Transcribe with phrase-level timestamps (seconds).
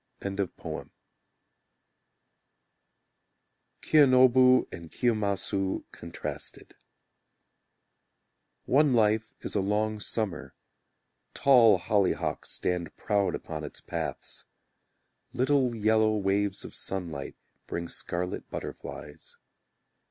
[3.83, 6.73] Kiyonobu and Kiyomasu Contrasted
[8.65, 10.55] One life is a long summer;
[11.35, 14.45] Tall hollyhocks stand proud upon its paths;
[15.33, 17.35] Little yellow waves of sunlight,
[17.67, 19.37] Bring scarlet butterflies.